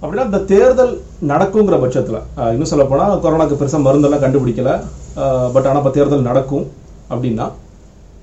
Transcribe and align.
அப்படின்னா 0.00 0.24
இந்த 0.30 0.40
தேர்தல் 0.52 0.92
நடக்குங்கிற 1.32 1.76
பட்சத்தில் 1.82 2.20
இன்னும் 2.54 2.70
சொல்ல 2.72 2.84
போனால் 2.90 3.20
கொரோனாக்கு 3.24 3.60
பெருசாக 3.60 3.86
மருந்தெல்லாம் 3.86 4.24
கண்டுபிடிக்கல. 4.24 4.70
பட் 5.54 5.68
ஆனால் 5.68 5.80
இப்போ 5.82 5.92
தேர்தல் 5.98 6.28
நடக்கும் 6.30 6.66
அப்படின்னா 7.12 7.46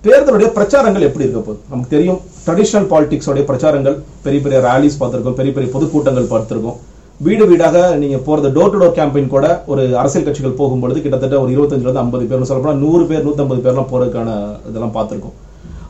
தேர்தலுடைய 0.08 0.48
பிரச்சாரங்கள் 0.56 1.08
எப்படி 1.08 1.26
இருக்க 1.26 1.42
போகுது? 1.42 1.60
நமக்கு 1.72 1.94
தெரியும் 1.96 2.20
ட்ரெடிஷ்னல் 2.46 2.88
பாலிடிக்ஸோடைய 2.94 3.44
பிரச்சாரங்கள் 3.50 3.96
பெரிய 4.26 4.40
பெரிய 4.46 4.58
ரேலிஸ் 4.68 4.98
பார்த்துருக்கோம் 5.02 5.38
பெரிய 5.40 5.52
பெரிய 5.58 5.70
பொதுக்கூட்டங்கள் 5.76 6.28
பார்த்துருக்கோம். 6.34 6.78
வீடு 7.26 7.44
வீடாக 7.50 7.78
நீங்க 8.02 8.18
போறது 8.28 8.48
டோர் 8.56 8.72
டு 8.74 8.80
டோர் 8.82 8.96
கேம்பெயின் 9.00 9.34
கூட 9.34 9.48
ஒரு 9.72 9.84
அரசியல் 10.02 10.26
கட்சிகள் 10.28 10.60
போகும்பொழுது 10.62 11.04
கிட்டத்தட்ட 11.04 11.36
ஒரு 11.44 11.52
இருபத்தஞ்சுல 11.56 11.88
இருந்து 11.88 12.04
ஐம்பது 12.06 12.26
பேர் 12.30 12.50
சொல்ல 12.52 12.74
நூறு 12.86 13.04
பேர் 13.12 13.26
நூற்றம்பது 13.28 13.62
பேர்லாம் 13.66 13.92
போறதுக்கான 13.92 14.30
இதெல்லாம் 14.70 14.96
பார்த்துருக்கோம். 14.98 15.38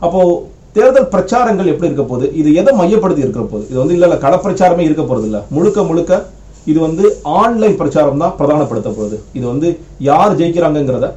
அப்போ 0.06 0.20
தேர்தல் 0.76 1.10
பிரச்சாரங்கள் 1.14 1.70
எப்படி 1.72 1.88
இருக்க 1.88 2.04
போகுது? 2.12 2.26
இது 2.40 2.48
எதை 2.60 2.72
மையப்படுத்தி 2.80 3.22
இருக்க 3.24 3.42
போகுது? 3.42 3.64
இது 3.70 3.78
வந்து 3.82 3.94
இல்ல 3.96 4.06
இல்ல 4.08 4.16
களப்பிரச்சாரமே 4.24 4.86
இருக்க 4.88 5.02
போறது 5.10 5.26
இல்ல. 5.28 5.40
முழுக்க 5.56 5.82
முழுக்க 5.90 6.12
இது 6.70 6.78
வந்து 6.86 7.04
ஆன்லைன் 7.40 7.76
பிரச்சாரம் 7.80 8.22
தான் 8.22 8.36
பிரதானப்படுத்த 8.38 8.90
போகுது. 8.98 9.16
இது 9.38 9.44
வந்து 9.52 9.68
யார் 10.08 10.38
ஜெயிக்கிறாங்கங்கிறத 10.40 11.08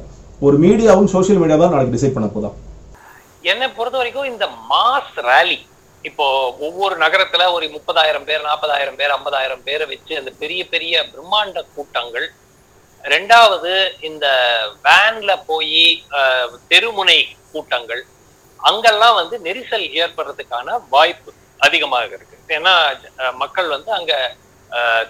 ஒரு 0.46 0.56
மீடியாவும் 0.64 1.10
சோஷியல் 1.14 1.40
மீடியா 1.42 1.56
தான் 1.62 1.72
நாளைக்கு 1.74 1.94
டிசைட் 1.96 2.16
பண்ண 2.16 2.28
போதும் 2.34 2.56
என்னை 3.50 3.66
பொறுத்த 3.78 3.96
வரைக்கும் 4.00 4.30
இந்த 4.32 4.44
மாஸ் 4.72 5.16
ரேலி 5.28 5.58
இப்போ 6.08 6.26
ஒவ்வொரு 6.66 6.94
நகரத்துல 7.04 7.46
ஒரு 7.54 7.66
முப்பதாயிரம் 7.76 8.26
பேர் 8.28 8.46
நாற்பதாயிரம் 8.48 8.98
பேர் 9.00 9.14
ஐம்பதாயிரம் 9.16 9.64
பேரை 9.68 9.86
வச்சு 9.92 10.12
அந்த 10.20 10.30
பெரிய 10.42 10.60
பெரிய 10.74 11.02
பிரம்மாண்ட 11.12 11.62
கூட்டங்கள். 11.76 12.26
ரெண்டாவது 13.14 13.72
இந்த 14.08 14.26
வேன்ல 14.86 15.32
போய் 15.50 15.82
தெருமுனை 16.70 17.18
கூட்டங்கள். 17.52 18.02
அங்கெல்லாம் 18.68 19.16
வந்து 19.20 19.36
நெரிசல் 19.46 19.86
ஏற்படுறதுக்கான 20.02 20.78
வாய்ப்பு 20.94 21.30
அதிகமாக 21.66 22.10
இருக்கு. 22.16 22.36
ஏன்னா 22.56 22.74
மக்கள் 23.42 23.68
வந்து 23.76 23.90
அங்க 23.98 24.12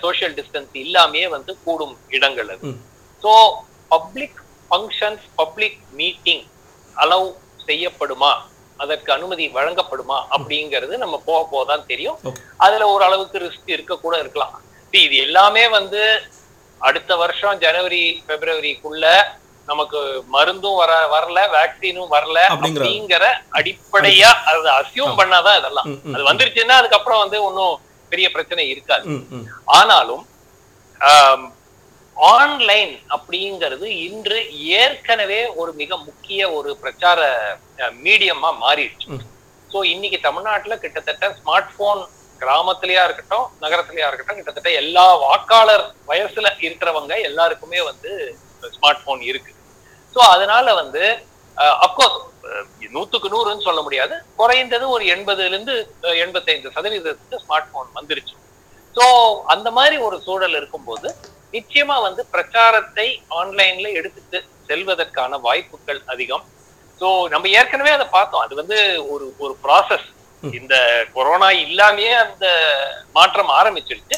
சோஷியல் 0.02 0.34
டிஸ்டன்ஸ் 0.38 0.74
இல்லாமையே 0.82 1.26
வந்து 1.36 1.52
கூடும் 1.64 1.96
இடங்கள் 2.16 2.50
அது. 2.54 2.72
So 3.22 3.32
public 3.94 4.38
functions 4.68 5.26
public 5.40 5.80
meeting 6.00 6.44
allow 7.02 7.28
செய்யப்படுமா? 7.68 8.32
அதற்கு 8.82 9.10
அனுமதி 9.16 9.44
வழங்கப்படுமா? 9.58 10.18
அப்படிங்கிறது 10.34 10.94
நம்ம 11.04 11.16
போக 11.28 11.40
போக 11.52 11.62
தான் 11.72 11.88
தெரியும். 11.92 12.18
அதுல 12.64 12.86
ஒரு 12.94 13.04
அளவுக்கு 13.08 13.42
ரிஸ்க் 13.44 13.74
இருக்க 13.76 13.94
கூட 14.04 14.14
இருக்கலாம். 14.22 14.54
இது 15.06 15.16
எல்லாமே 15.26 15.64
வந்து 15.78 16.02
அடுத்த 16.80 17.12
வருஷம் 17.22 17.60
ஜனவரி 17.64 18.04
பிப்ரவரிக்குள்ள 18.28 19.06
நமக்கு 19.68 20.00
மருந்தும் 20.28 20.74
வர 20.74 20.92
வரல 21.06 21.38
வேக்சினும் 21.54 22.12
வரல 22.12 22.38
அப்படிங்கிற- 22.54 23.34
அடிப்படையா 23.58 24.30
அதை 24.48 24.72
அசியூம் 24.74 25.18
பண்ணாதான் 25.20 25.58
இதெல்லாம். 25.58 25.88
அது 26.14 26.22
வந்துருச்சுன்னா 26.24 26.76
அதுக்கப்புறம் 26.76 27.18
வந்து 27.18 27.44
ஒன்றும் 27.44 27.76
பெரிய 28.12 28.30
பிரச்சனை 28.30 28.68
இருக்காது. 28.68 29.06
ஆனாலும் 29.72 30.24
ஆன்லைன் 32.16 32.94
அப்படிங்கிறது 33.08 33.86
இன்று 34.04 34.38
ஏற்கனவே 34.78 35.40
ஒரு 35.54 35.72
மிக 35.72 35.96
முக்கிய 35.98 36.52
ஒரு 36.52 36.76
பிரச்சார 36.76 37.18
மீடியமா 38.04 38.50
மாறிடுச்சு. 38.62 39.08
ஸோ 39.70 39.84
இன்னைக்கு 39.84 40.20
தமிழ்நாட்டுல 40.20 40.78
கிட்டத்தட்ட 40.78 41.36
ஸ்மார்ட் 41.38 41.74
போன் 41.76 42.02
கிராமத்திலயா 42.40 43.04
இருக்கட்டும் 43.04 43.46
நகரத்திலயா 43.60 44.06
இருக்கட்டும் 44.06 44.36
கிட்டத்தட்ட 44.36 44.70
எல்லா 44.74 45.06
வாக்காளர் 45.16 45.84
வயசுல 46.08 46.50
இருக்கிறவங்க 46.60 47.14
எல்லாருக்குமே 47.22 47.80
வந்து 47.82 48.10
ஸ்மார்ட் 48.72 49.04
போன் 49.04 49.22
இருக்கு. 49.22 49.52
ஸோ 50.14 50.20
அதனால 50.34 50.66
வந்து 50.80 51.02
அப்கோர்ஸ் 51.86 52.18
நூத்துக்கு 52.94 53.28
நூறுன்னு 53.32 53.66
சொல்ல 53.68 53.80
முடியாது. 53.86 54.14
குறைந்தது 54.40 54.84
ஒரு 54.96 55.04
எண்பதுல 55.14 55.48
இருந்து 55.50 55.74
எண்பத்தைந்து 56.24 56.74
சதவீதத்துக்கு 56.76 57.42
ஸ்மார்ட் 57.44 57.72
போன் 57.72 57.96
வந்துருச்சு. 57.98 58.36
ஸோ 58.96 59.04
அந்த 59.54 59.68
மாதிரி 59.78 59.96
ஒரு 60.06 60.16
சூழல் 60.26 60.56
இருக்கும்போது 60.60 61.08
நிச்சயமா 61.56 61.96
வந்து 62.06 62.22
பிரச்சாரத்தை 62.34 63.06
ஆன்லைன்ல 63.40 63.90
எடுத்துட்டு 63.98 64.38
செல்வதற்கான 64.70 65.38
வாய்ப்புகள் 65.46 66.00
அதிகம். 66.14 66.44
ஸோ 67.00 67.08
நம்ம 67.34 67.48
ஏற்கனவே 67.58 67.92
அதை 67.96 68.06
பார்த்தோம். 68.16 68.44
அது 68.46 68.54
வந்து 68.60 68.78
ஒரு 69.12 69.26
ஒரு 69.44 69.54
ப்ராசஸ் 69.66 70.08
இந்த 70.42 70.74
கொரோனா 71.14 71.48
இல்லாமயே 71.66 72.12
அந்த 72.24 72.46
மாற்றம் 73.16 73.54
ஆரம்பிச்சிருச்சு. 73.60 74.16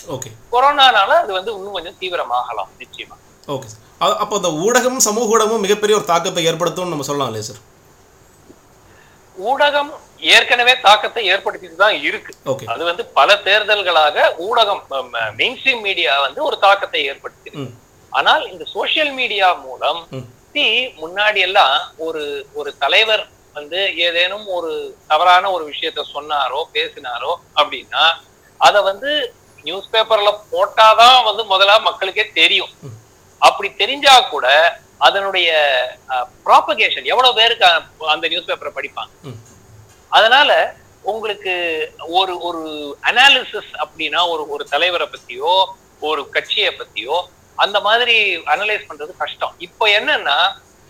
கொரோனானால 0.54 1.10
அது 1.24 1.32
வந்து 1.38 1.52
இன்னும் 1.56 1.76
கொஞ்சம் 1.78 1.98
தீவிரமாகலாம் 2.00 2.72
நிச்சயமா. 2.82 3.16
Okay 3.54 3.68
sir. 3.74 3.86
அப்போ 4.00 4.34
இந்த 4.36 4.50
ஊடகமும் 4.62 5.06
சமூக 5.06 5.32
ஊடகமும் 5.32 5.64
மிகப்பெரிய 5.64 5.96
ஒரு 5.98 6.06
தாக்கத்தை 6.10 6.42
ஏற்படுத்தும்னு 6.50 6.92
நம்ம 6.92 7.06
சொல்லலாம் 7.08 7.30
இல்லையா 7.30 7.48
சார் 7.48 7.60
ஊடகம் 9.36 9.90
ஏற்கனவே 10.30 10.72
தாக்கத்தை 10.80 11.22
ஏற்படுத்திட்டு 11.32 11.76
தான் 11.76 11.96
இருக்கு. 12.08 12.32
அது 12.72 12.82
வந்து 12.84 13.04
பல 13.18 13.36
தேர்தல்களாக 13.44 14.16
ஊடகம் 14.46 14.82
மெயின் 15.38 15.56
ஸ்ட்ரீம் 15.60 15.84
மீடியா 15.86 16.14
வந்து 16.24 16.40
ஒரு 16.48 16.56
தாக்கத்தை 16.64 17.00
ஏற்படுத்தி 17.10 17.50
ஆனால் 18.12 18.44
இந்த 18.52 18.64
சோஷியல் 18.74 19.12
மீடியா 19.12 19.48
மூலம் 19.64 20.00
முன்னாடி 21.00 21.40
எல்லாம் 21.40 21.74
ஒரு 22.06 22.22
ஒரு 22.54 22.70
தலைவர் 22.78 23.22
வந்து 23.56 23.78
ஏதேனும் 24.06 24.46
ஒரு 24.56 24.70
தவறான 25.08 25.50
ஒரு 25.50 25.64
விஷயத்த 25.70 26.04
சொன்னாரோ 26.14 26.60
பேசினாரோ 26.74 27.32
அப்படின்னா 27.56 28.04
அத 28.60 28.76
வந்து 28.82 29.10
நியூஸ் 29.64 29.92
பேப்பர்ல 29.92 30.30
போட்டாதான் 30.52 31.18
வந்து 31.28 31.42
முதல்ல 31.52 31.72
மக்களுக்கே 31.82 32.24
தெரியும். 32.34 32.72
அப்படி 33.42 33.68
தெரிஞ்சா 33.82 34.14
கூட 34.32 34.46
அதனுடைய 34.98 35.50
ப்ராபகேஷன் 36.46 37.10
எவ்வளவு 37.12 37.36
பேருக்கு 37.38 37.66
அந்த 38.14 38.24
நியூஸ் 38.28 38.48
பேப்பரை 38.50 38.72
படிப்பாங்க. 38.74 39.12
அதனால 40.12 40.50
உங்களுக்கு 41.04 41.52
ஒரு 42.18 42.32
ஒரு 42.48 42.62
அனாலிசிஸ் 43.10 43.70
அப்படின்னா 43.82 44.22
ஒரு 44.32 44.42
ஒரு 44.54 44.64
தலைவரை 44.72 45.06
பத்தியோ 45.12 45.52
ஒரு 46.02 46.22
கட்சியை 46.34 46.72
பத்தியோ 46.80 47.16
அந்த 47.58 47.78
மாதிரி 47.86 48.16
அனலைஸ் 48.54 48.88
பண்றது 48.90 49.14
கஷ்டம் 49.22 49.54
இப்போ 49.66 49.86
என்னன்னா 49.98 50.36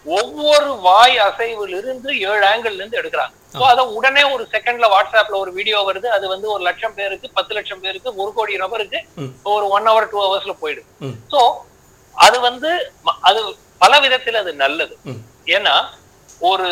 ஒவ்வொரு 0.07 0.69
வாய் 0.85 1.17
அசைவுல 1.25 1.79
இருந்து 1.81 2.11
ஏழு 2.31 2.45
ஆங்கிள் 2.51 2.77
இருந்து 2.79 3.01
எடுக்கிறாங்க 3.01 3.35
ஸோ 3.55 3.63
அதை 3.71 3.83
உடனே 3.97 4.23
ஒரு 4.35 4.45
செகண்ட்ல 4.53 4.87
வாட்ஸ்அப்ல 4.93 5.41
ஒரு 5.45 5.51
வீடியோ 5.57 5.79
வருது 5.89 6.09
அது 6.17 6.27
வந்து 6.35 6.47
ஒரு 6.55 6.63
லட்சம் 6.69 6.95
பேருக்கு 6.99 7.29
பத்து 7.39 7.53
லட்சம் 7.57 7.83
பேருக்கு 7.85 8.09
ஒரு 8.23 8.31
கோடி 8.37 8.61
நபருக்கு. 8.63 9.01
ஒரு 9.55 9.67
ஒன் 9.77 9.89
ஹவர் 9.91 10.11
டூ 10.13 10.21
ஹவர்ஸ்ல 10.25 10.55
போயிடுது. 10.63 10.87
ஸோ 11.33 11.41
அது 12.27 12.37
வந்து 12.49 12.71
அது 13.29 13.41
பல 13.83 13.93
விதத்தில் 14.05 14.41
அது 14.43 14.53
நல்லது. 14.65 14.95
ஏன்னா 15.57 15.75
ஒரு 16.51 16.69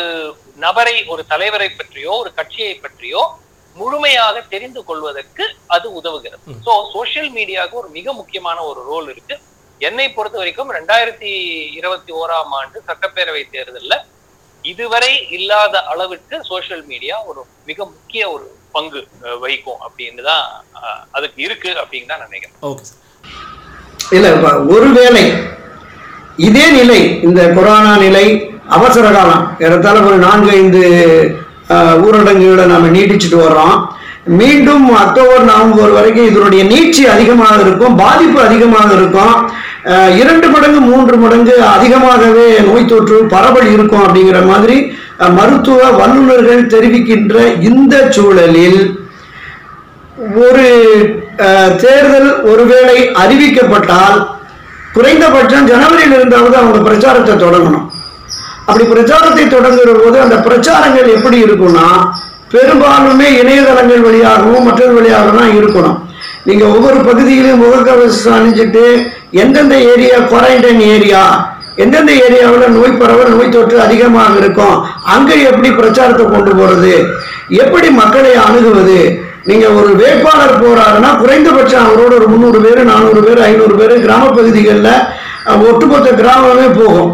நபரை 0.65 0.95
ஒரு 1.13 1.21
தலைவரை 1.31 1.69
பற்றியோ 1.79 2.11
ஒரு 2.21 2.29
கட்சியை 2.39 2.73
பற்றியோ 2.85 3.21
முழுமையாக 3.77 4.37
தெரிந்து 4.53 4.81
கொள்வதற்கு 4.89 5.43
அது 5.75 5.87
உதவுகிறது. 5.99 6.43
சோ 6.65 6.73
சோஷியல் 6.93 7.31
மீடியாவுக்கு 7.37 7.81
ஒரு 7.81 7.89
மிக 7.97 8.13
முக்கியமான 8.19 8.57
ஒரு 8.69 8.81
ரோல் 8.91 9.09
இருக்கு. 9.13 9.35
என்னை 9.87 10.07
பொறுத்த 10.15 10.37
வரைக்கும் 10.39 10.71
ரெண்டாயிரத்தி 10.77 11.31
இருபத்தி 11.79 12.11
ஓராம் 12.21 12.55
ஆண்டு 12.59 12.77
சட்டப்பேரவை 12.87 13.43
தேர்தல்ல 13.55 13.95
இதுவரை 14.65 15.11
இல்லாத 15.37 15.75
அளவிற்கு 15.91 16.37
சோஷியல் 16.51 16.85
மீடியா 16.91 17.17
ஒரு 17.29 17.41
மிக 17.69 17.79
முக்கிய 17.93 18.23
ஒரு 18.35 18.47
பங்கு 18.75 19.01
வகிக்கும் 19.43 19.79
அப்படின்னு 19.87 20.23
தான் 20.31 20.47
அதுக்கு 21.17 21.39
இருக்கு 21.47 21.71
அப்படின்னு 21.83 22.11
தான் 22.13 22.25
நினைக்கிறேன். 22.27 22.57
இல்லை 24.15 24.29
இப்ப 24.35 24.51
ஒருவேளை 24.73 25.23
இதே 26.47 26.65
நிலை 26.77 26.99
இந்த 27.27 27.41
கொரோனா 27.57 27.93
நிலை 28.05 28.25
அவசர 28.75 29.05
காலம் 29.15 29.43
ஏறத்தாழ 29.65 29.97
ஒரு 30.09 30.17
நான்கு 30.25 30.49
ஐந்து 30.59 30.81
ஊரடங்குகளை 32.05 32.65
நாம் 32.71 32.93
நீட்டிச்சுட்டு 32.95 33.39
வர்றோம். 33.41 33.75
மீண்டும் 34.39 34.85
அக்டோபர் 35.01 35.43
நவம்பர் 35.49 35.95
வரைக்கும் 35.97 36.29
இதனுடைய 36.29 36.61
நீட்சி 36.71 37.03
அதிகமாக 37.13 37.57
இருக்கும் 37.65 37.97
பாதிப்பு 38.03 38.39
அதிகமாக 38.47 38.89
இருக்கும். 38.99 39.35
இரண்டு 40.21 40.47
மடங்கு 40.53 40.79
மூன்று 40.91 41.15
மடங்கு 41.23 41.55
அதிகமாகவே 41.75 42.47
நோய் 42.69 42.89
தொற்று 42.91 43.17
பரவல் 43.33 43.69
இருக்கும் 43.75 44.03
அப்படிங்கிற 44.05 44.39
மாதிரி 44.51 44.77
மருத்துவ 45.37 45.79
வல்லுநர்கள் 45.99 46.69
தெரிவிக்கின்ற 46.73 47.35
இந்த 47.69 47.95
சூழலில் 48.17 48.81
ஒரு 50.43 50.65
தேர்தல் 51.81 52.29
ஒருவேளை 52.51 52.97
அறிவிக்கப்பட்டால் 53.21 54.17
குறைந்தபட்சம் 54.95 55.69
ஜனவரியில் 55.71 56.15
இருந்தாவது 56.17 56.55
அவங்க 56.61 56.79
பிரச்சாரத்தை 56.87 57.33
தொடங்கணும். 57.35 57.85
அப்படி 58.67 58.85
பிரச்சாரத்தை 58.93 59.45
தொடங்குகிற 59.45 59.93
போது 59.99 60.17
அந்த 60.23 60.37
பிரச்சாரங்கள் 60.47 61.13
எப்படி 61.17 61.37
இருக்கும்னா 61.45 61.85
பெரும்பாலுமே 62.53 63.27
இணையதளங்கள் 63.41 64.05
வழியாகவும் 64.07 64.67
மற்றொரு 64.67 64.93
வழியாகவும் 64.97 65.39
தான் 65.39 65.55
இருக்கணும். 65.59 65.97
நீங்கள் 66.47 66.73
ஒவ்வொரு 66.75 66.99
பகுதியிலும் 67.07 67.61
முகக்கவசம் 67.63 68.35
அணிஞ்சிட்டு 68.37 68.83
எந்தெந்த 69.43 69.75
ஏரியா 69.93 70.17
குவாரண்டைன் 70.31 70.83
ஏரியா 70.93 71.23
எந்தெந்த 71.83 72.11
ஏரியாவில் 72.25 72.75
நோய் 72.77 72.99
பரவல் 73.01 73.33
நோய் 73.35 73.55
தொற்று 73.55 73.77
அதிகமாக 73.87 74.33
இருக்கும் 74.41 74.75
அங்கே 75.15 75.35
எப்படி 75.49 75.69
பிரச்சாரத்தை 75.79 76.25
கொண்டு 76.25 76.51
போகிறது 76.59 76.93
எப்படி 77.63 77.89
மக்களை 78.01 78.33
அணுகுவது 78.45 78.99
நீங்க 79.49 79.67
ஒரு 79.79 79.91
வேட்பாளர் 80.01 80.61
போறாருன்னா 80.63 81.09
குறைந்தபட்சம் 81.21 81.87
அவரோட 81.87 82.11
ஒரு 82.19 82.27
முந்நூறு 82.33 82.59
பேர் 82.65 82.81
நானூறு 82.91 83.21
பேர் 83.27 83.41
ஐநூறு 83.47 83.75
பேர் 83.79 83.93
கிராம 84.05 84.25
பகுதிகளில் 84.37 84.93
ஒட்டுமொத்த 85.69 86.09
கிராமமே 86.19 86.67
போகும். 86.79 87.11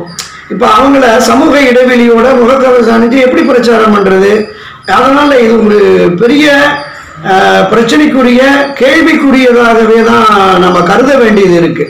இப்ப 0.54 0.64
அவங்கள 0.78 1.06
சமூக 1.28 1.54
இடைவெளியோட 1.70 2.28
முகக்கவசம் 2.42 2.96
அணிஞ்சு 2.96 3.20
எப்படி 3.28 3.44
பிரச்சாரம் 3.52 3.96
பண்றது? 3.96 4.32
அதனால 4.98 5.30
இது 5.46 5.54
ஒரு 5.68 5.80
பெரிய 6.22 6.48
பிரச்சனைக்குரிய 7.72 8.42
கேள்விக்குரியதாகவே 8.82 10.00
தான் 10.10 10.28
நம்ம 10.64 10.78
கருத 10.90 11.12
வேண்டியது 11.22 11.56
இருக்கு. 11.62 11.86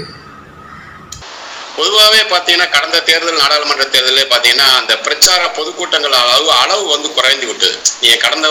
பொதுவாகவே 1.77 2.21
பார்த்தீங்கன்னா 2.33 2.67
கடந்த 2.75 2.97
தேர்தல் 3.09 3.41
நாடாளுமன்ற 3.43 3.85
தேர்தலில் 3.95 4.29
பார்த்தீங்கன்னா 4.31 4.67
அந்த 4.79 4.93
பிரச்சார 5.05 5.41
பொதுக்கூட்டங்கள் 5.57 6.15
அளவு 6.21 6.49
அளவு 6.63 6.83
வந்து 6.93 7.09
குறைந்து 7.17 7.45
விட்டது. 7.49 7.75
நீங்கள் 8.01 8.21
கடந்த 8.25 8.47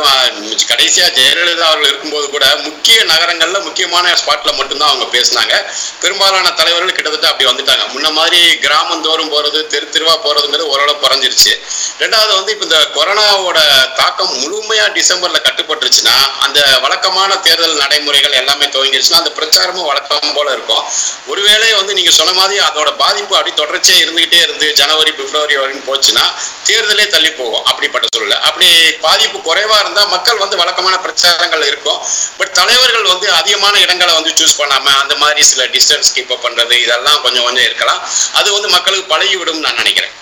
கடைசியாக 0.73 1.11
ஜெயலலிதா 1.19 1.67
அவர்கள் 1.71 1.91
இருக்கும்போது 1.91 2.26
கூட 2.35 2.44
முக்கிய 2.67 2.99
நகரங்களில் 3.12 3.65
முக்கியமான 3.69 4.15
ஸ்பாட்டில் 4.21 4.59
மட்டும்தான் 4.59 4.91
அவங்க 4.93 5.06
பேசினாங்க. 5.17 5.55
பெரும்பாலான 6.03 6.53
தலைவர்கள் 6.61 6.97
கிட்டத்தட்ட 6.99 7.29
அப்படி 7.32 7.49
வந்துட்டாங்க. 7.50 7.85
முன்ன 7.94 8.11
மாதிரி 8.19 8.41
கிராமந்தோறும் 8.65 9.32
போகிறது 9.35 9.61
தெரு 9.75 9.87
தெருவாக 9.94 10.19
போகிறதுங்கிறது 10.25 10.70
ஓரளவு 10.75 11.03
குறைஞ்சிருச்சு. 11.05 11.55
ரெண்டாவது 12.03 12.32
வந்து 12.38 12.53
இப்போ 12.55 12.67
இந்த 12.69 12.81
கொரோனாவோட 12.99 13.59
தாக்கம் 14.00 14.32
முழுமையாக 14.43 14.91
டிசம்பரில் 14.99 15.44
கட்டுப்பட்டுருச்சுன்னா 15.49 16.17
அந்த 16.47 16.61
வழக்கமான 16.85 17.31
தேர்தல் 17.47 17.81
நடைமுறைகள் 17.82 18.38
எல்லாமே 18.43 18.69
துவங்கிருச்சுன்னா 18.77 19.23
அந்த 19.23 19.32
பிரச்சாரமும் 19.41 19.88
வழக்கம் 19.91 20.37
போல 20.38 20.49
இருக்கும். 20.56 20.85
ஒருவேளை 21.32 21.69
வந்து 21.81 21.97
நீங்கள் 21.99 22.19
சொன்ன 22.20 22.35
மாதிரி 22.41 22.56
அதோட 22.69 22.91
பாதிப்பு 23.14 23.37
அப்படி 23.37 23.55
தொடர்ச்சியா 23.62 23.96
இருந்துகிட்டே 24.02 24.38
இருந்து 24.43 24.72
ஜனவரி 24.75 25.12
பிப்ரவரி 25.12 25.56
வரைக்கும் 25.56 25.88
போச்சுன்னா 25.88 26.22
தேர்தலே 26.66 27.06
தள்ளி 27.06 27.31
போகும். 27.31 27.64
அப்படிப்பட்ட 27.64 28.06
சூழ்நிலை. 28.14 28.38
அப்படி 28.43 28.93
பாதிப்பு 29.00 29.38
குறைவா 29.38 29.76
இருந்தா 29.81 30.05
மக்கள் 30.05 30.38
வந்து 30.38 30.56
வழக்கமான 30.56 30.96
பிரச்சாரங்கள் 30.96 31.66
இருக்கும். 31.66 32.00
பட் 32.38 32.52
தலைவர்கள் 32.52 33.02
வந்து 33.02 33.32
அதிகமான 33.32 33.81
இடங்களை 33.81 34.14
வந்து 34.14 34.31
சூஸ் 34.31 34.58
பண்ணாம 34.58 34.87
அந்த 35.02 35.14
மாதிரி 35.14 35.43
சில 35.44 35.64
டிஸ்டன்ஸ் 35.66 36.11
கீப் 36.14 36.32
அப் 36.32 36.44
பண்றது 36.46 36.72
இதெல்லாம் 36.82 37.22
கொஞ்சம் 37.22 37.44
கொஞ்சம் 37.44 37.64
இருக்கலாம். 37.64 38.00
அது 38.32 38.52
வந்து 38.52 38.69
மக்களுக்கு 38.69 39.06
பழகி 39.06 39.37
விடும் 39.37 39.60
நான் 39.60 39.75
நினைக்கிறேன். 39.75 40.14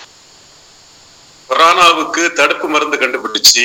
கொரோனாவுக்கு 1.48 2.32
தடுப்பு 2.32 2.68
மருந்து 2.68 2.96
கண்டுபிடிச்சு 2.96 3.64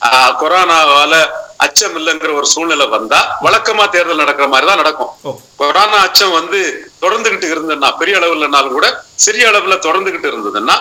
ஆஹ், 0.00 0.32
கொரோனாவால 0.40 1.14
அச்சம் 1.60 1.96
இல்லைங்கிற 1.98 2.30
ஒரு 2.38 2.48
சூழ்நிலை 2.52 2.86
வந்தா 2.88 3.20
வழக்கமா 3.44 3.84
தேர்தல் 3.86 4.22
நடக்கிற 4.22 4.46
மாதிரி 4.48 4.66
தான் 4.66 4.80
நடக்கும். 4.82 5.12
கொரோனா 5.60 5.98
அச்சம் 6.06 6.36
வந்து 6.38 6.58
தொடர்ந்துகிட்டு 7.04 7.46
இருந்ததுன்னா 7.52 7.90
பெரிய 8.00 8.18
அளவுலனாலும் 8.20 8.76
கூட 8.76 8.88
சிறிய 9.24 9.50
அளவுல 9.50 9.78
தொடர்ந்துகிட்டு 9.86 10.28
இருந்ததுன்னா 10.32 10.76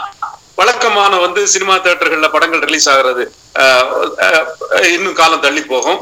வழக்கமான 0.60 1.14
வந்து 1.24 1.42
சினிமா 1.54 1.76
தியேட்டர்கள்ல 1.78 2.28
படங்கள் 2.36 2.66
ரிலீஸ் 2.68 2.90
ஆகுறது 2.92 3.24
இன்னும் 4.94 5.18
காலம் 5.20 5.44
தள்ளி 5.46 5.64
போகும். 5.66 6.00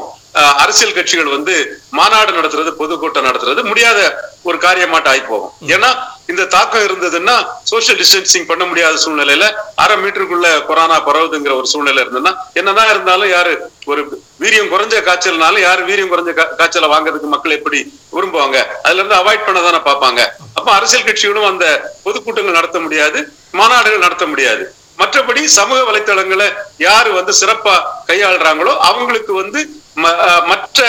அரசியல் 0.60 0.94
கட்சிகள் 0.94 1.34
வந்து 1.34 1.54
மாநாடு 1.98 2.30
நடத்துறது 2.32 2.70
பொதுக்கூட்டம் 2.78 3.26
நடத்துறது 3.26 3.60
முடியாத 3.68 3.98
ஒரு 4.42 4.56
காரியமாட்ட 4.64 5.08
ஆகி 5.12 5.22
போகும் 5.28 5.52
ஏன்னா 5.74 5.90
இந்த 6.28 6.44
தாக்கம் 6.44 6.82
இருந்ததுன்னா 6.82 7.34
சோஷியல் 7.62 8.00
டிஸ்டன்சிங் 8.00 8.46
பண்ண 8.46 8.64
முடியாத 8.64 8.96
சூழ்நிலையில 8.96 9.46
அரை 9.74 9.96
மீட்டருக்குள்ள 9.96 10.64
கொரோனா 10.66 11.06
பரவுதுங்கிற 11.06 11.56
ஒரு 11.56 11.66
சூழ்நிலை 11.66 12.04
இருந்ததுன்னா 12.04 12.32
என்னதான் 12.52 12.90
இருந்தாலும் 12.90 13.28
யாரு 13.28 13.52
ஒரு 13.84 14.02
வீரியம் 14.40 14.70
குறைஞ்ச 14.70 15.02
காய்ச்சல்னால 15.02 15.60
யாரு 15.60 15.84
வீரியம் 15.84 16.12
குறைஞ்ச 16.12 16.32
காய்ச்சலை 16.56 16.88
வாங்குறதுக்கு 16.88 17.26
மக்கள் 17.26 17.50
எப்படி 17.50 17.78
விரும்புவாங்க? 18.12 18.56
அதுல 18.82 19.02
இருந்து 19.02 19.14
அவாய்ட் 19.14 19.46
பண்ண 19.46 19.60
தானே 19.60 19.76
பார்ப்பாங்க. 19.84 20.20
அப்ப 20.54 20.72
அரசியல் 20.72 21.04
கட்சிகளும் 21.04 21.46
அந்த 21.46 21.66
பொதுக்கூட்டங்கள் 22.04 22.58
நடத்த 22.58 22.80
முடியாது 22.80 23.20
மாநாடுகள் 23.52 23.98
நடத்த 23.98 24.26
முடியாது. 24.26 24.64
மற்றபடி 24.98 25.44
சமூக 25.44 25.92
வலைத்தளங்களை 25.92 26.48
யாரு 26.78 27.12
வந்து 27.12 27.32
சிறப்பா 27.40 27.74
கையாளுறாங்களோ 28.06 28.76
அவங்களுக்கு 28.80 29.32
வந்து 29.34 29.60
ம- 29.96 30.44
மற்ற 30.46 30.80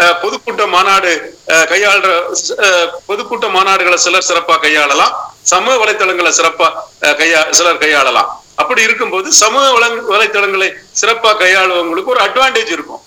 பொதுக்கூட்ட 0.00 0.66
மாநாடு 0.66 1.38
கையாளுற 1.46 2.22
பொதுக்கூட்ட 3.08 3.48
மாநாடுகளை 3.50 3.94
சிலர் 3.94 4.26
சிறப்பா 4.28 4.52
கையாளலாம் 4.52 5.12
சமூக 5.42 5.84
வலைத்தளங்களை 5.84 6.32
சிறப்பா 6.40 6.68
கையா 7.00 7.50
சிலர் 7.50 7.78
கையாளலாம். 7.78 8.26
அப்படி 8.54 8.82
இருக்கும்போது 8.82 9.32
சமூக 9.32 9.78
வலை- 9.78 10.04
வலைத்தளங்களை 10.10 10.72
சிறப்பா 11.00 11.32
கையாளுவவங்களுக்கு 11.34 12.04
ஒரு 12.04 12.20
அட்வான்டேஜ் 12.20 12.70
இருக்கும். 12.70 13.00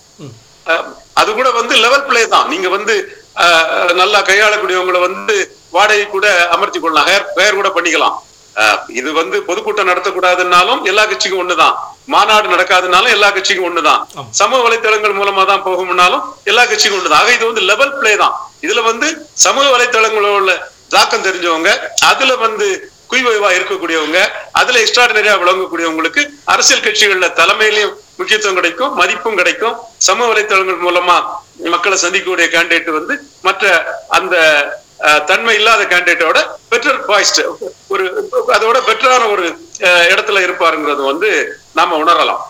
அது 1.14 1.34
கூட 1.34 1.52
வந்து 1.52 1.76
லெவல் 1.76 2.06
பிளே 2.06 2.28
தான். 2.28 2.48
நீங்க 2.48 2.70
வந்து 2.70 3.24
நல்லா 3.94 4.22
கையாளக்கூடியவங்களை 4.22 5.00
வந்து 5.00 5.58
வாடகை 5.70 6.08
கூட 6.08 6.48
அமர்த்தி 6.48 6.80
கொள்ளலாம். 6.80 7.08
ஹேர் 7.08 7.40
ஹேர் 7.40 7.54
கூட 7.54 7.70
பண்ணிக்கலாம். 7.70 8.24
இது 9.00 9.10
வந்து 9.20 9.38
பொதுக்கூட்டம் 9.48 9.90
நடத்தக்கூடாதுன்னாலும் 9.92 10.82
எல்லா 10.92 11.04
கட்சிக்கும் 11.12 11.42
ஒண்ணுதான். 11.44 11.76
மாநாடு 12.14 12.48
நடக்காதுனாலும் 12.54 13.14
எல்லா 13.16 13.30
கட்சிக்கும் 13.36 13.68
ஒண்ணுதான். 13.70 14.02
சமூக 14.40 14.60
வலைத்தளங்கள் 14.66 15.18
மூலமா 15.20 15.44
தான் 15.52 15.64
போகும்னாலும் 15.68 16.24
எல்லா 16.52 16.64
கட்சிக்கும் 16.72 17.00
ஒண்ணுதான். 17.00 17.22
ஆக 17.24 17.32
இது 17.38 17.50
வந்து 17.52 17.64
லெவல் 17.72 17.94
பிளே 18.00 18.14
தான். 18.24 18.36
இதுல 18.66 18.84
வந்து 18.92 19.08
சமூக 19.46 19.66
வலைத்தளங்களோட 19.76 20.36
உள்ள 20.42 20.54
தாக்கம் 20.96 21.26
தெரிஞ்சவங்க 21.28 21.70
அதுல 22.12 22.36
வந்து 22.46 22.68
குய்வைவா 23.12 23.50
இருக்கக்கூடியவங்க 23.56 24.20
அதுல 24.60 24.80
எக்ஸ்ட்ராடினரியா 24.84 25.34
விளங்கக்கூடியவங்களுக்கு 25.42 26.22
அரசியல் 26.54 26.86
கட்சிகள்ல 26.86 27.28
தலைமையிலையும் 27.40 27.96
முக்கியத்துவம் 28.20 28.58
கிடைக்கும் 28.60 28.94
மதிப்பும் 29.02 29.38
கிடைக்கும். 29.42 29.76
சமூக 30.08 30.28
வலைத்தளங்கள் 30.32 30.86
மூலமா 30.86 31.18
மக்களை 31.74 31.98
சந்திக்கக்கூடிய 32.04 32.48
கேண்டிடேட் 32.56 32.98
வந்து 33.00 33.16
மற்ற 33.48 33.72
அந்த 34.18 34.36
தன்மை 35.30 35.54
இல்லாத 35.60 35.82
கேண்டிடேட்டோட 35.92 36.40
பெட்டர் 36.74 37.00
பாய்ஸ்ட் 37.08 37.42
ஒரு 37.88 38.04
அதோட 38.56 38.78
பெட்டரான 38.90 39.28
ஒரு 39.32 39.46
இடத்துல 40.14 40.42
இருப்பாருங்கிறது 40.46 41.04
வந்து 41.06 41.30
நாம 41.74 41.98
உணரலாம். 42.04 42.42